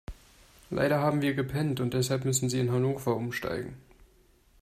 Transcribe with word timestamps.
Leider 0.71 0.99
haben 0.99 1.21
wir 1.21 1.35
gepennt 1.35 1.79
und 1.79 1.93
deshalb 1.93 2.25
müssen 2.25 2.49
Sie 2.49 2.59
in 2.59 2.71
Hannover 2.71 3.15
umsteigen. 3.15 3.75